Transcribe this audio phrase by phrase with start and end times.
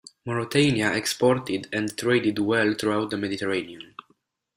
[0.25, 3.93] Mauretania exported and traded well throughout the Mediterranean.